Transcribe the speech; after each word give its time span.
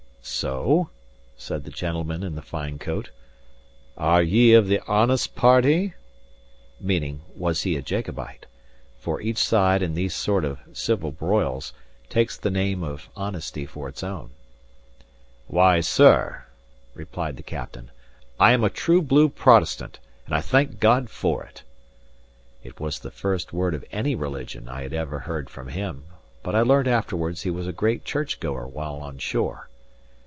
"So?" 0.23 0.91
said 1.35 1.63
the 1.63 1.71
gentleman 1.71 2.21
in 2.21 2.35
the 2.35 2.43
fine 2.43 2.77
coat: 2.77 3.09
"are 3.97 4.21
ye 4.21 4.53
of 4.53 4.67
the 4.67 4.79
honest 4.87 5.35
party?" 5.35 5.95
(meaning, 6.79 7.21
Was 7.35 7.63
he 7.63 7.75
a 7.75 7.81
Jacobite? 7.81 8.45
for 8.99 9.19
each 9.19 9.39
side, 9.39 9.81
in 9.81 9.95
these 9.95 10.13
sort 10.13 10.45
of 10.45 10.59
civil 10.73 11.11
broils, 11.11 11.73
takes 12.07 12.37
the 12.37 12.51
name 12.51 12.83
of 12.83 13.09
honesty 13.15 13.65
for 13.65 13.89
its 13.89 14.03
own). 14.03 14.29
"Why, 15.47 15.79
sir," 15.79 16.45
replied 16.93 17.35
the 17.35 17.43
captain, 17.43 17.89
"I 18.39 18.51
am 18.51 18.63
a 18.63 18.69
true 18.69 19.01
blue 19.01 19.27
Protestant, 19.27 19.99
and 20.27 20.35
I 20.35 20.41
thank 20.41 20.79
God 20.79 21.09
for 21.09 21.43
it." 21.43 21.63
(It 22.63 22.79
was 22.79 22.99
the 22.99 23.11
first 23.11 23.53
word 23.53 23.73
of 23.73 23.83
any 23.91 24.13
religion 24.13 24.69
I 24.69 24.83
had 24.83 24.93
ever 24.93 25.19
heard 25.21 25.49
from 25.49 25.67
him, 25.69 26.03
but 26.43 26.53
I 26.55 26.61
learnt 26.61 26.87
afterwards 26.87 27.41
he 27.41 27.49
was 27.51 27.65
a 27.67 27.73
great 27.73 28.05
church 28.05 28.39
goer 28.39 28.67
while 28.67 28.97
on 28.97 29.17
shore.) 29.17 29.67